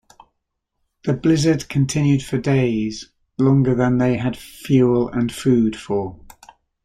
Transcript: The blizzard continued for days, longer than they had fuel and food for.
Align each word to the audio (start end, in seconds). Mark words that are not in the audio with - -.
The 1.03 1.13
blizzard 1.13 1.69
continued 1.69 2.23
for 2.23 2.39
days, 2.39 3.11
longer 3.37 3.75
than 3.75 3.99
they 3.99 4.17
had 4.17 4.35
fuel 4.35 5.07
and 5.09 5.31
food 5.31 5.75
for. 5.75 6.19